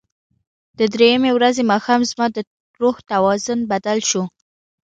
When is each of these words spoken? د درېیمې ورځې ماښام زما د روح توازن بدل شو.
د 0.77 0.79
درېیمې 0.93 1.31
ورځې 1.33 1.63
ماښام 1.71 2.01
زما 2.11 2.25
د 2.35 2.37
روح 2.81 2.97
توازن 3.11 3.59
بدل 3.71 3.99
شو. 4.09 4.23